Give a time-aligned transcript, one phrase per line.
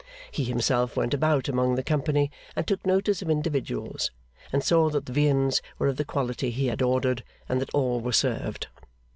[0.31, 4.09] He himself went about among the company, and took notice of individuals,
[4.51, 7.99] and saw that the viands were of the quality he had ordered, and that all
[7.99, 8.65] were served.